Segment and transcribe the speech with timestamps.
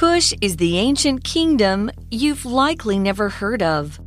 [0.00, 4.00] Kush is the ancient kingdom you've likely never heard of.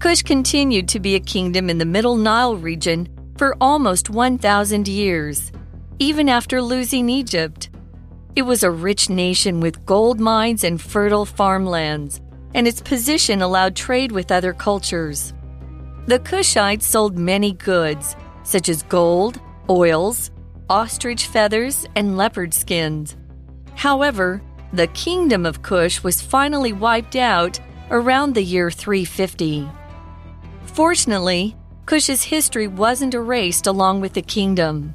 [0.00, 5.52] Kush continued to be a kingdom in the Middle Nile region for almost 1,000 years,
[6.00, 7.70] even after losing Egypt.
[8.34, 12.20] It was a rich nation with gold mines and fertile farmlands,
[12.52, 15.32] and its position allowed trade with other cultures.
[16.08, 19.40] The Kushites sold many goods, such as gold,
[19.70, 20.32] oils,
[20.68, 23.16] ostrich feathers, and leopard skins.
[23.76, 27.58] However, the kingdom of Kush was finally wiped out
[27.90, 29.68] around the year 350.
[30.66, 34.94] Fortunately, Kush's history wasn't erased along with the kingdom.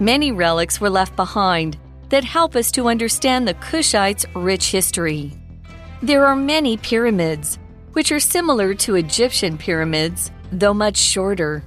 [0.00, 5.32] Many relics were left behind that help us to understand the Kushites' rich history.
[6.02, 7.58] There are many pyramids,
[7.92, 11.62] which are similar to Egyptian pyramids, though much shorter.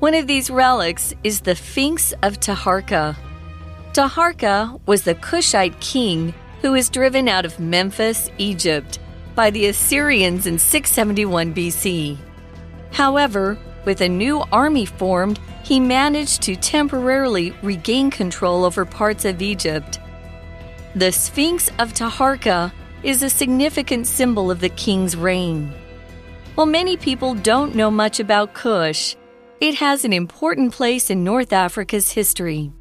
[0.00, 3.16] One of these relics is the Sphinx of Taharka.
[3.92, 9.00] Taharka was the Kushite king who was driven out of Memphis, Egypt,
[9.34, 12.16] by the Assyrians in 671 BC.
[12.92, 19.42] However, with a new army formed, he managed to temporarily regain control over parts of
[19.42, 19.98] Egypt.
[20.94, 22.72] The Sphinx of Taharka
[23.02, 25.72] is a significant symbol of the king's reign.
[26.54, 29.16] While many people don't know much about Kush,
[29.60, 32.72] it has an important place in North Africa's history.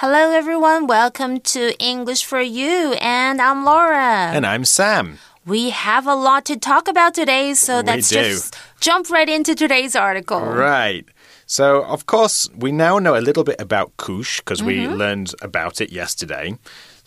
[0.00, 0.86] Hello, everyone.
[0.86, 4.32] Welcome to English for You, and I'm Laura.
[4.32, 5.18] And I'm Sam.
[5.44, 9.94] We have a lot to talk about today, so let's just jump right into today's
[9.94, 10.40] article.
[10.40, 11.04] Right.
[11.44, 14.94] So, of course, we now know a little bit about Kush because we Mm-hmm.
[14.94, 16.56] learned about it yesterday.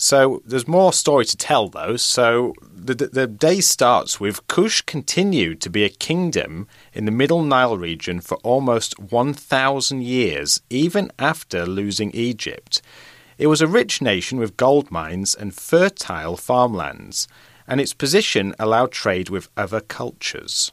[0.03, 1.95] So, there's more story to tell, though.
[1.95, 7.11] So, the, the, the day starts with Kush continued to be a kingdom in the
[7.11, 12.81] Middle Nile region for almost 1,000 years, even after losing Egypt.
[13.37, 17.25] It was a rich nation with gold mines and fertile farmlands,
[17.65, 20.69] and its position allowed trade with other cultures.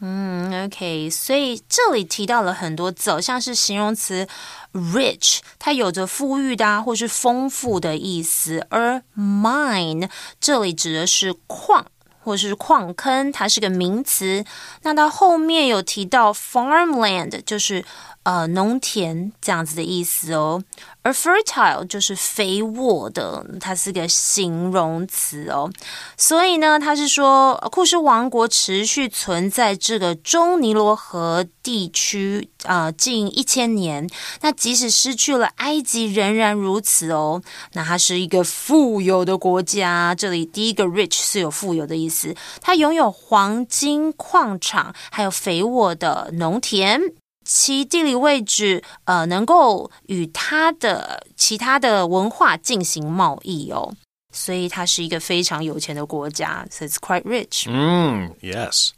[0.00, 4.26] 嗯 OK，所以这里提到了很多字哦，像是形容词
[4.72, 10.10] rich，它有着富裕的啊，或是丰富的意思，而 mine
[10.40, 11.86] 这里指的是矿。
[12.26, 14.46] 或是矿坑，它是个名词。
[14.80, 17.84] 那它后面有提到 farmland，就是
[18.24, 20.62] 呃农田这样子的意思哦。
[21.02, 25.70] 而 fertile 就是肥沃的，它是个形容词哦。
[26.16, 34.08] 所以呢，它是说库什王国持续存在这个中尼罗河地区呃近一千年。
[34.40, 37.42] 那即使失去了埃及，仍然如此哦。
[37.74, 40.14] 那它是一个富有的国家。
[40.14, 46.98] 这里第一个 rich 是有富有的意思，它拥有黄金矿场，还有肥沃的农田。
[47.45, 53.93] 其地理位置，呃，能够与它的其他的文化进行贸易哦，
[54.31, 57.63] 所以它是一个非常有钱的国家，so it's quite rich。
[57.67, 58.91] Mm, yes.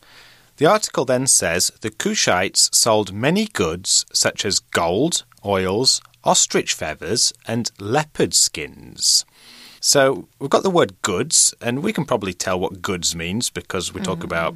[0.57, 7.31] The article then says the Kushites sold many goods such as gold, oils, ostrich feathers,
[7.45, 9.23] and leopard skins.
[9.79, 13.91] So we've got the word goods, and we can probably tell what goods means because
[13.91, 14.53] we talk about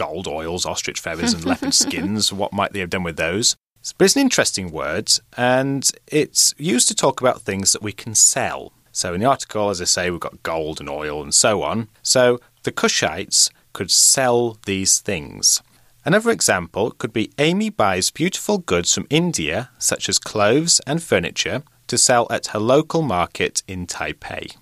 [0.00, 2.32] gold, oils, ostrich feathers, and leopard skins.
[2.40, 3.54] What might they have done with those?
[3.98, 8.14] But it's an interesting word, and it's used to talk about things that we can
[8.14, 8.72] sell.
[8.92, 11.88] So in the article, as I say, we've got gold and oil and so on.
[12.02, 15.62] So the Kushites could sell these things.
[16.04, 21.62] Another example could be Amy buys beautiful goods from India, such as clothes and furniture,
[21.88, 24.56] to sell at her local market in Taipei.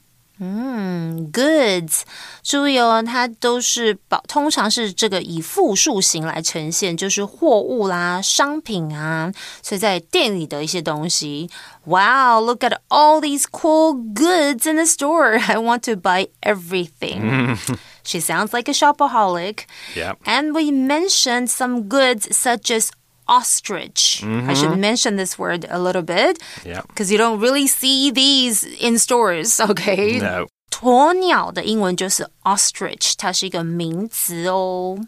[1.31, 2.02] goods，
[2.42, 9.31] 注意哦，它都是保，通常是这个以复数形来呈现，就是货物啦、商品啊，
[9.62, 11.50] 所以在店里的一些东西。
[11.86, 15.40] Wow, look at all these cool goods in the store.
[15.40, 17.58] I want to buy everything.
[18.04, 19.66] she sounds like a shopaholic.
[19.96, 20.14] Yeah.
[20.26, 22.90] And we mentioned some goods such as
[23.28, 24.22] ostrich.
[24.24, 26.40] I should mention this word a little bit.
[26.66, 26.81] Yeah.
[26.88, 30.19] Because you don't really see these in stores, okay?
[30.19, 30.48] No.
[30.72, 35.00] 鸵鸟的英文就是 ostrich，它是一个名词哦。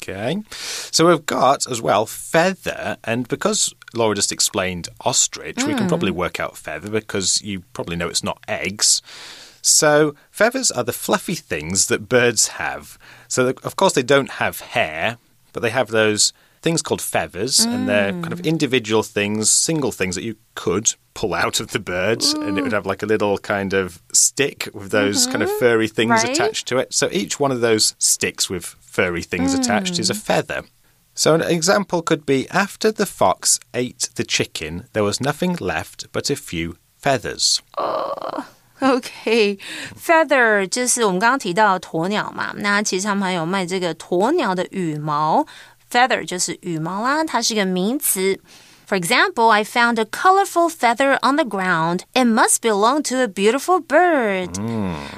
[0.00, 0.42] Okay.
[0.92, 6.10] So we've got as well feather, and because Laura just explained ostrich, we can probably
[6.10, 9.00] work out feather because you probably know it's not eggs.
[9.60, 12.96] So feathers are the fluffy things that birds have.
[13.28, 15.18] So that- of course they don't have hair,
[15.52, 16.32] but they have those
[16.64, 21.32] things called feathers, and they're kind of individual things, single things that you could pull
[21.32, 24.90] out of the bird, and it would have like a little kind of stick with
[24.90, 26.30] those kind of furry things Right.
[26.30, 26.92] attached to it.
[26.92, 30.64] So each one of those sticks with furry things attached is a feather.
[31.14, 36.08] So an example could be after the fox ate the chicken, there was nothing left
[36.12, 37.62] but a few feathers.
[38.82, 45.46] OK，feather、就是我们刚刚提到鸵鸟嘛，那其实他们还有卖这个鸵鸟的羽毛
[45.94, 48.40] ，feather 就是羽毛啦，它是个名词。
[48.88, 52.00] For example, I found a colorful feather on the ground.
[52.12, 54.50] It must belong to a beautiful bird.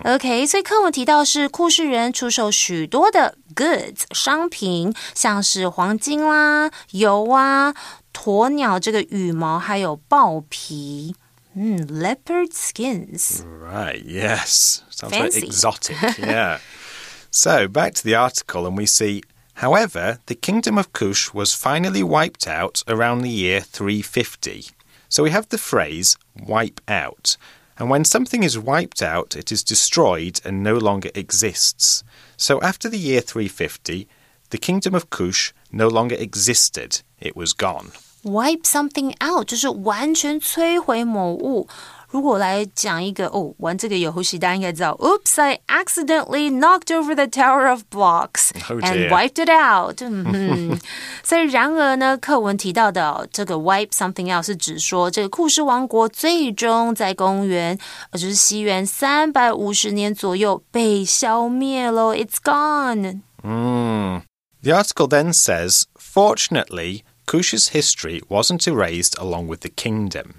[0.04, 7.72] OK，所以课文提到是库氏人出售许多的 goods 商品，像是黄金啦、油啊、
[8.12, 11.16] 鸵鸟这个羽毛，还有豹皮。
[11.54, 13.40] 嗯，leopard skins.
[13.42, 14.80] Right, yes.
[14.90, 15.46] Sounds very Fancy.
[15.46, 15.96] exotic.
[16.18, 16.58] yeah.
[17.30, 19.22] So back to the article, and we see.
[19.56, 24.66] However, the kingdom of Kush was finally wiped out around the year 350.
[25.08, 27.36] So we have the phrase wipe out.
[27.78, 32.02] And when something is wiped out, it is destroyed and no longer exists.
[32.36, 34.08] So after the year 350,
[34.50, 37.92] the kingdom of Kush no longer existed, it was gone.
[38.24, 41.68] wipe something out 就是完全摧毁某物。
[42.16, 49.10] 如果来讲一个哦，玩这个游戏，大家应该知道，Oops, I accidentally knocked over the tower of blocks Oh and dear.
[49.10, 50.78] wiped it out 嗯。
[51.22, 57.78] 所以，然而呢，课文提到的、哦、这个 wipe something out 是指说，这个库氏王国最终在公元，
[58.10, 63.22] 呃，就是西元三百五十年左右被消灭喽，It's gone。
[63.42, 64.22] Mm.
[64.62, 70.34] The article then says, fortunately, Kush's history wasn't erased along with the kingdom.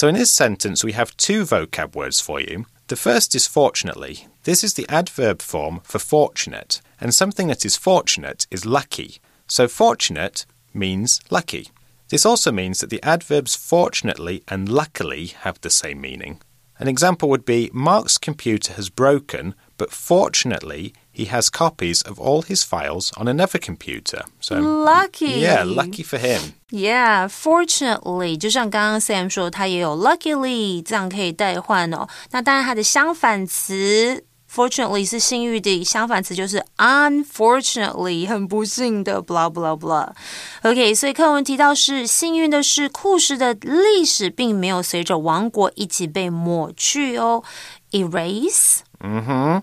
[0.00, 2.64] So in this sentence, we have two vocab words for you.
[2.86, 4.26] The first is fortunately.
[4.44, 9.20] This is the adverb form for fortunate, and something that is fortunate is lucky.
[9.46, 11.68] So fortunate means lucky.
[12.08, 16.40] This also means that the adverbs fortunately and luckily have the same meaning.
[16.78, 22.41] An example would be Mark's computer has broken, but fortunately he has copies of all
[22.41, 24.23] his files on another computer.
[24.39, 25.39] So Lucky.
[25.39, 26.53] Yeah, lucky for him.
[26.69, 32.07] Yeah, fortunately，就像刚刚 Sam 说，它也有 luckily 这样可以代换哦。
[32.31, 34.23] 那当然，它的相反词
[34.53, 47.43] fortunately 是幸运的，相反词就是 unfortunately 很不幸的，blah blah blah。OK，所以课文提到是幸运的是，库氏的历史并没有随着王国一起被抹去哦。
[47.91, 49.61] Erase hmm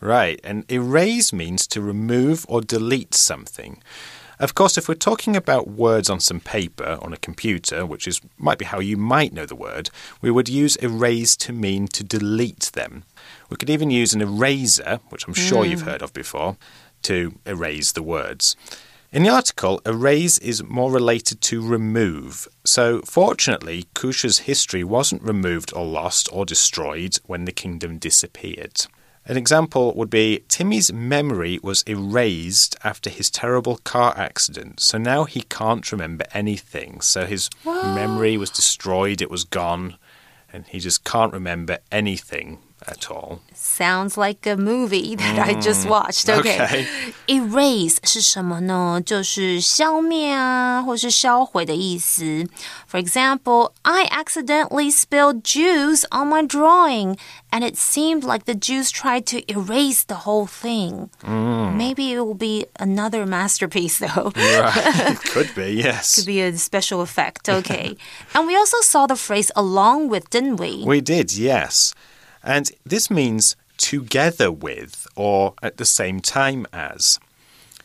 [0.00, 3.82] Right, and erase means to remove or delete something.
[4.38, 8.20] Of course, if we're talking about words on some paper on a computer, which is
[8.36, 9.88] might be how you might know the word,
[10.20, 13.04] we would use erase to mean to delete them.
[13.48, 15.88] We could even use an eraser, which I'm sure you've hmm.
[15.88, 16.58] heard of before,
[17.02, 18.56] to erase the words.
[19.10, 22.46] In the article, erase is more related to remove.
[22.64, 28.86] So, fortunately, Kush's history wasn't removed or lost or destroyed when the kingdom disappeared.
[29.28, 34.78] An example would be Timmy's memory was erased after his terrible car accident.
[34.78, 37.00] So now he can't remember anything.
[37.00, 39.96] So his memory was destroyed, it was gone,
[40.52, 43.41] and he just can't remember anything at all.
[43.53, 46.27] Sounds like a movie that I just watched.
[46.27, 46.59] Okay.
[46.59, 46.87] Okay.
[47.27, 48.99] Erase 是什么呢？
[49.05, 52.47] 就是消灭啊，或是销毁的意思。
[52.87, 57.17] For example, I accidentally spilled juice on my drawing,
[57.51, 61.09] and it seemed like the juice tried to erase the whole thing.
[61.23, 64.31] Maybe it will be another masterpiece, though.
[64.35, 65.19] Right.
[65.31, 66.15] Could be, yes.
[66.15, 67.47] Could be a special effect.
[67.47, 67.95] Okay.
[68.33, 70.83] and we also saw the phrase along with, didn't we?
[70.83, 71.93] We did, yes.
[72.46, 77.18] And this means together with or at the same time as.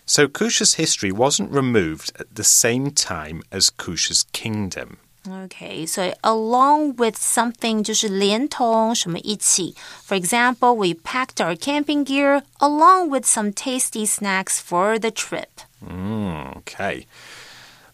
[0.05, 4.97] So Kush's history wasn't removed at the same time as Kush's kingdom.
[5.27, 9.75] Okay, so along with something 就是连同什么一起。
[10.03, 15.61] For example, we packed our camping gear along with some tasty snacks for the trip.
[15.83, 17.05] Mm, okay.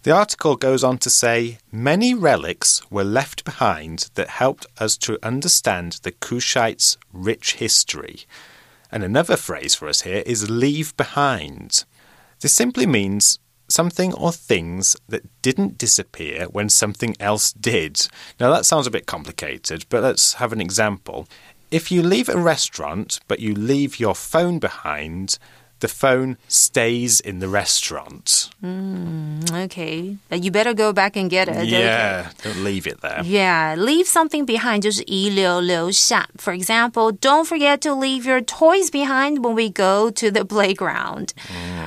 [0.03, 5.19] The article goes on to say many relics were left behind that helped us to
[5.21, 8.21] understand the Kushites' rich history.
[8.91, 11.83] And another phrase for us here is leave behind.
[12.39, 18.07] This simply means something or things that didn't disappear when something else did.
[18.39, 21.27] Now, that sounds a bit complicated, but let's have an example.
[21.69, 25.37] If you leave a restaurant but you leave your phone behind,
[25.80, 28.48] the phone stays in the restaurant.
[28.62, 31.56] Okay, but you better go back and get it.
[31.56, 31.82] okay?
[31.82, 33.22] Yeah, don't leave it there.
[33.24, 36.28] Yeah, leave something behind 就是遗留留下。
[36.38, 41.30] For example, don't forget to leave your toys behind when we go to the playground.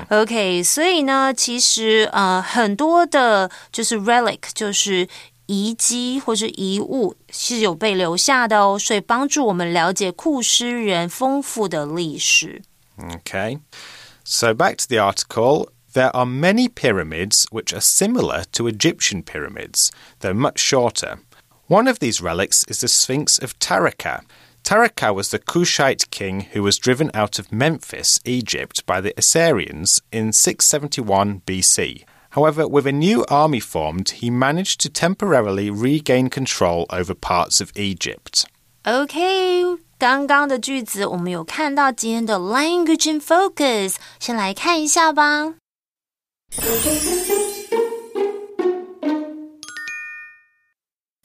[0.09, 5.07] OK，所以呢，其实呃很多的就是 relic 就是。
[5.47, 12.63] 遗迹或是遗物是有被留下的哦，所以帮助我们了解库斯人丰富的历史。
[13.16, 13.58] Okay.
[14.24, 15.68] So back to the article.
[15.92, 19.90] There are many pyramids which are similar to Egyptian pyramids,
[20.20, 21.18] though much shorter.
[21.66, 24.22] One of these relics is the Sphinx of Taraka.
[24.62, 30.00] Taraka was the Kushite king who was driven out of Memphis, Egypt, by the Assyrians
[30.12, 32.04] in 671 BC.
[32.30, 37.72] However, with a new army formed, he managed to temporarily regain control over parts of
[37.74, 38.46] Egypt.
[38.84, 45.56] OK，刚刚的句子我们有看到今天的 language and focus，先来看一下吧。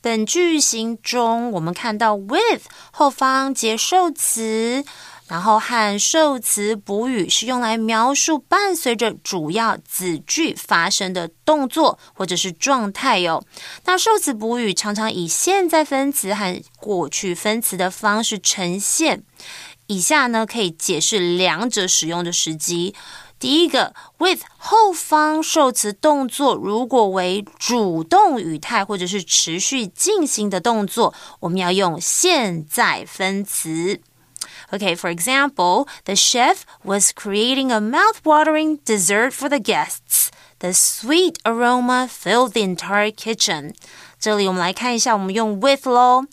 [0.01, 4.83] 本句型中，我们看到 with 后方接受词，
[5.27, 13.43] 然后和受词补语是用来描述伴随着主要子句发生的动作或者是状态哟。
[13.85, 19.23] 那受词补语常常以现在分词和过去分词的方式呈现。
[19.87, 22.93] 以下呢可以解释两者使用的时机。
[23.37, 33.99] 第一个，with 后方受词动作如果为主动语态或者是持续进行的动作，我们要用现在分词。
[34.74, 40.30] Okay, for example, the chef was creating a mouth-watering dessert for the guests.
[40.60, 43.74] The sweet aroma filled the entire kitchen.
[44.18, 46.26] 这里我们来看一下，我们用 with 咯。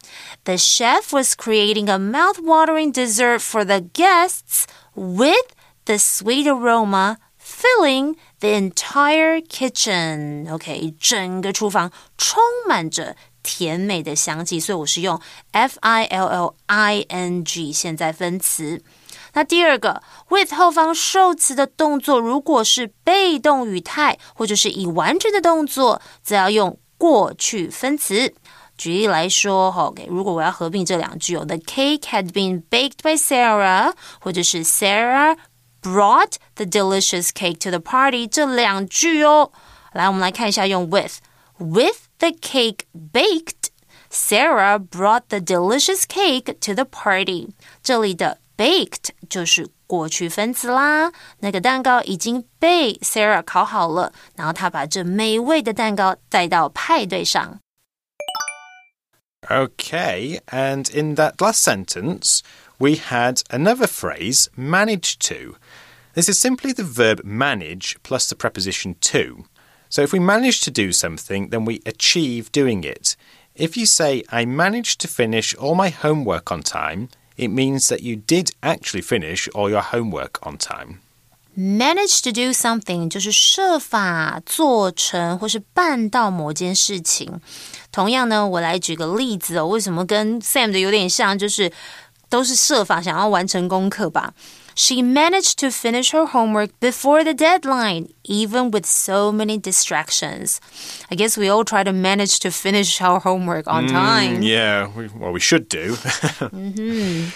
[0.43, 5.53] The chef was creating a mouth-watering dessert for the guests with
[5.85, 10.51] the sweet aroma filling the entire kitchen.
[10.53, 15.20] OK，整个厨房充满着 甜美的香气，所以我是用
[15.50, 18.82] f i l l i n g 现在分词。
[19.34, 28.34] 那第二个，with 后方受词的动作，如果是被动语态或者是已完成的动作，则要用过去分词。
[28.76, 35.36] 举例来说，OK，如果我要合并这两句，有 The cake had been baked by Sarah，或者是 Sarah
[35.82, 39.52] brought the delicious cake to the party 这两句哦。
[39.92, 41.18] 来，我们来看一下用 with。
[41.58, 43.71] With the cake baked,
[44.09, 47.49] Sarah brought the delicious cake to the party.
[47.83, 51.11] 这里的 baked 就是过去分词啦。
[51.39, 57.59] 那个蛋糕已经被 Sarah 烤好了，然后她把这美味的蛋糕带到派对上。
[59.49, 62.41] Okay, and in that last sentence,
[62.79, 65.55] we had another phrase, managed to.
[66.15, 69.45] This is simply the verb manage plus the preposition to.
[69.91, 73.15] So if we manage to do something, then we achieve doing it.
[73.55, 77.07] If you say, I managed to finish all my homework on time,
[77.37, 80.99] it means that you did actually finish all your homework on time.
[81.55, 87.41] Manage to do something 就是设法做成或是办到某件事情。
[87.91, 91.71] 同样呢，我来举个例子哦，为什么跟 Sam 的有点像，就是
[92.31, 94.33] 都是设法想要完成功课吧。
[94.75, 100.59] She managed to finish her homework before the deadline, even with so many distractions.
[101.09, 104.43] I guess we all try to manage to finish our homework on mm, time.
[104.43, 105.97] Yeah, we, well, we should do.
[106.51, 107.31] mm -hmm.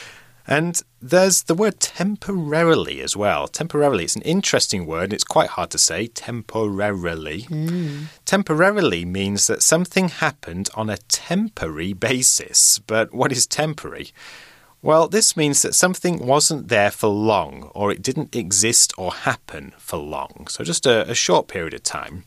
[0.48, 3.48] And there's the word temporarily as well.
[3.48, 5.14] Temporarily, it's an interesting word.
[5.14, 6.08] It's quite hard to say.
[6.08, 7.48] Temporarily.
[7.50, 8.08] Mm.
[8.26, 12.80] Temporarily means that something happened on a temporary basis.
[12.86, 14.12] But what is temporary?
[14.84, 19.74] Well, this means that something wasn't there for long, or it didn't exist or happen
[19.78, 20.48] for long.
[20.50, 22.24] So just a, a short period of time.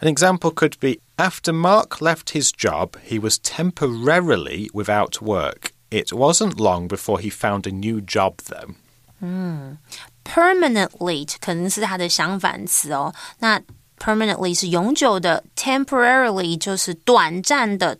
[0.00, 5.72] An example could be after Mark left his job, he was temporarily without work.
[5.90, 8.74] It wasn't long before he found a new job, though.
[9.20, 9.78] 嗯，
[10.24, 13.14] permanently 可能是它的相反词哦。
[13.38, 13.62] 那
[13.98, 17.98] permanently 是永久的，temporarily 就是短暂的、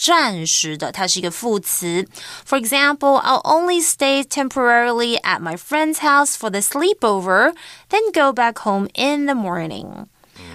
[0.00, 2.06] 暂时的，它是一个副词。
[2.48, 7.52] For example, I'll only stay temporarily at my friend's house for the sleepover,
[7.90, 10.06] then go back home in the morning.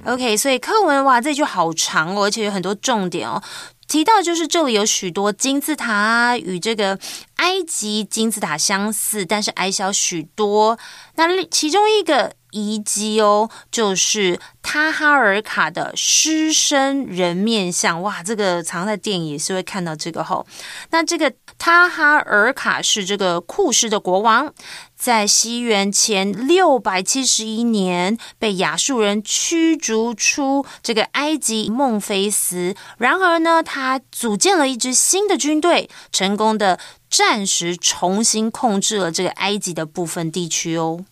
[0.05, 3.43] OK，所以课文哇，这句好长哦，而且有很多重点哦。
[3.85, 6.97] 提到就是这里有许多金字塔与这个
[7.35, 10.79] 埃及金字塔相似，但是矮小许多。
[11.15, 18.01] 那其中一个遗迹哦，就是塔哈尔卡的狮身人面像。
[18.03, 20.45] 哇，这个常在电影也是会看到这个吼。
[20.91, 24.53] 那这个塔哈尔卡是这个库氏的国王。
[24.95, 32.74] 在西元前六百七十一年，被亚述人驱逐出这个埃及孟菲斯。
[32.98, 36.79] 然而呢，他组建了一支新的军队，成功的
[37.10, 41.03] 暂时重新控制了这个埃及的部分地区哦。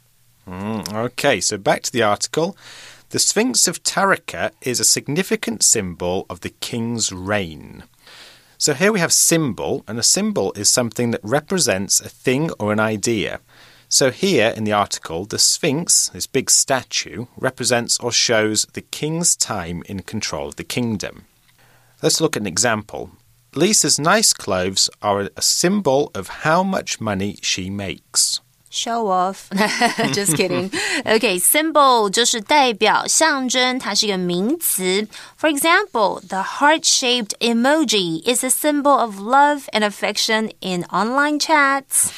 [0.47, 2.57] Mm, okay, so back to the article.
[3.09, 7.83] The Sphinx of Taraka is a significant symbol of the king's reign.
[8.57, 12.71] So here we have symbol, and a symbol is something that represents a thing or
[12.71, 13.39] an idea.
[13.89, 19.35] So, here in the article, the Sphinx, this big statue, represents or shows the king's
[19.35, 21.25] time in control of the kingdom.
[22.01, 23.11] Let's look at an example.
[23.53, 28.39] Lisa's nice clothes are a symbol of how much money she makes
[28.70, 29.48] Show off.
[30.12, 30.70] Just kidding.
[31.06, 35.06] Okay, symbol 就是代表、象征，它是一个名词。
[35.40, 42.10] For example, the heart-shaped emoji is a symbol of love and affection in online chats.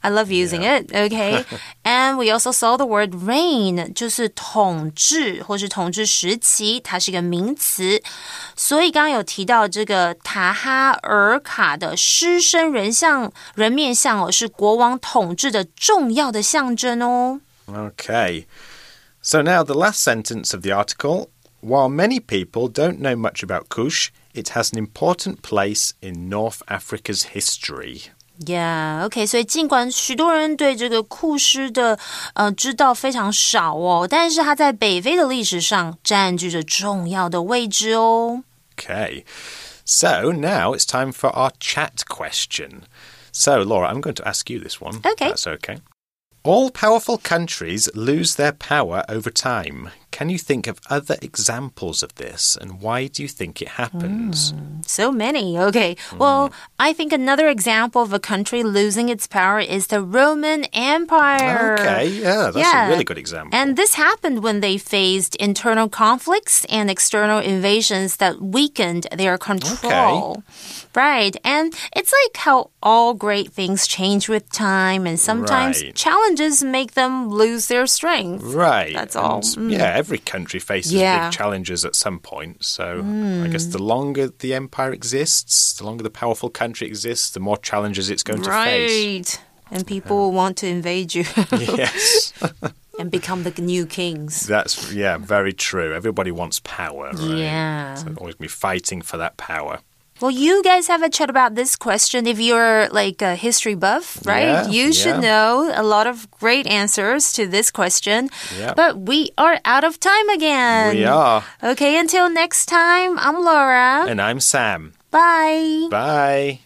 [0.00, 0.90] I love using it.
[0.92, 1.44] Okay,
[1.82, 8.00] and we also saw the word reign，就是统治或是统治时期，它是一个名词。
[8.56, 17.40] 所以刚刚有提到这个塔哈尔卡的狮身人像人面像哦，是国王统治的重 要的象征哦。
[17.66, 18.46] Okay.
[19.20, 21.28] So now the last sentence of the article.
[21.60, 26.62] While many people don't know much about Kush, it has an important place in North
[26.68, 28.02] Africa's history.
[28.46, 31.98] Yeah, OK，所以尽管许多人对这个库斯的
[32.34, 38.44] 呃知道非常少哦，但是它在北非的历史上占据着重要的位置哦。
[38.76, 39.24] Okay,
[39.84, 42.82] so now it's time for our chat question.
[43.33, 44.97] So, Laura, I'm going to ask you this one.
[44.97, 45.27] Okay.
[45.29, 45.79] That's okay.
[46.43, 49.89] All powerful countries lose their power over time.
[50.13, 54.51] Can you think of other examples of this and why do you think it happens?
[54.51, 55.57] Hmm, so many.
[55.57, 55.97] Okay.
[56.21, 56.53] Well, hmm.
[56.87, 61.73] I think another example of a country losing its power is the Roman Empire.
[61.79, 62.85] Okay, yeah, that's Yeah.
[62.85, 63.57] a really good example.
[63.59, 70.31] And this happened when they faced internal conflicts and external invasions that weakened their control.
[70.31, 70.41] Okay.
[70.95, 71.35] Right.
[71.43, 75.95] And it's like how all great things change with time, and sometimes Right.
[75.95, 78.43] challenges make them lose their strength.
[78.45, 78.93] Right.
[78.93, 79.41] That's all.
[79.57, 79.99] And, Yeah, hmm.
[80.03, 81.29] Every country faces Yeah.
[81.29, 82.55] big challenges at some point.
[82.75, 82.85] So
[83.43, 83.71] I guess hmm.
[83.77, 88.23] the longer the empire exists, the longer the powerful country exists, the more challenges it's
[88.29, 88.99] going to face.
[89.05, 89.41] Right.
[89.71, 91.23] And people will want to invade you
[91.81, 92.33] Yes.
[92.99, 94.45] and become the new kings.
[94.45, 95.95] That's yeah, very true.
[95.95, 97.37] Everybody wants power, right?
[97.37, 97.95] Yeah.
[97.95, 99.79] So always be fighting for that power.
[100.23, 102.27] Well, you guys have a chat about this question.
[102.27, 104.63] If you're like a history buff, right?
[104.63, 105.27] Yeah, you should yeah.
[105.27, 108.29] know a lot of great answers to this question.
[108.57, 108.73] Yeah.
[108.73, 110.95] But we are out of time again.
[110.95, 111.43] we are.
[111.61, 114.05] Okay, until next time, I'm Laura.
[114.07, 114.93] And I'm Sam.
[115.11, 115.89] Bye.
[115.91, 116.61] Bye.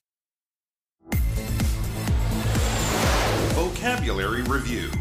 [3.58, 4.92] Vocabulary Review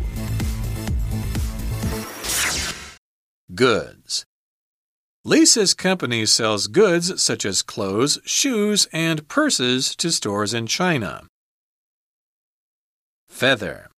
[3.54, 4.24] Goods.
[5.26, 11.24] Lisa's company sells goods such as clothes, shoes, and purses to stores in China.
[13.28, 13.90] Feather.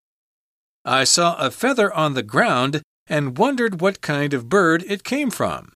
[0.86, 5.30] I saw a feather on the ground and wondered what kind of bird it came
[5.30, 5.74] from.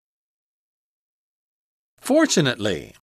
[2.00, 2.96] Fortunately.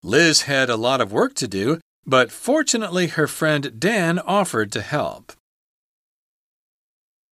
[0.00, 4.80] Liz had a lot of work to do, but fortunately her friend Dan offered to
[4.80, 5.32] help.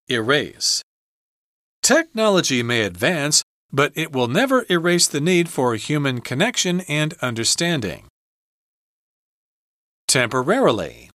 [0.09, 0.81] Erase.
[1.81, 3.41] Technology may advance,
[3.73, 8.05] but it will never erase the need for human connection and understanding.
[10.07, 11.09] Temporarily.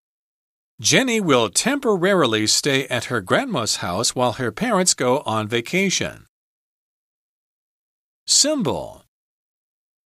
[0.81, 6.25] Jenny will temporarily stay at her grandma's house while her parents go on vacation.
[8.27, 9.03] Symbol.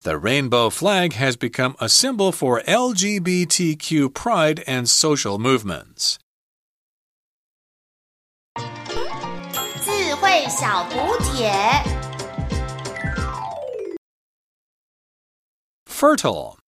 [0.02, 6.18] The rainbow flag has become a symbol for LGBTQ pride and social movements.
[15.94, 16.58] Fertile.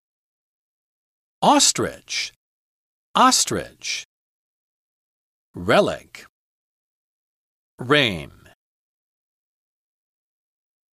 [1.42, 2.32] Ostrich.
[3.16, 4.04] Ostrich.
[5.52, 6.26] Relic.
[7.80, 8.45] Reign.